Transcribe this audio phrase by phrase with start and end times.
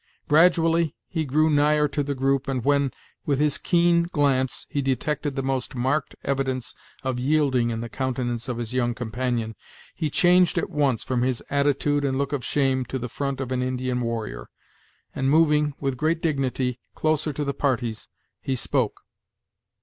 [0.27, 2.89] Gradually he drew nigher to the group and when,
[3.27, 8.49] with his keen glance, he detected the most marked evidence of yielding in the countenance
[8.49, 9.55] of his young companion,
[9.93, 13.51] he changed at once from his attitude and look of shame to the front of
[13.51, 14.47] an Indian warrior,
[15.13, 18.07] and moving, with great dignity, closer to the parties,
[18.41, 19.01] he spoke.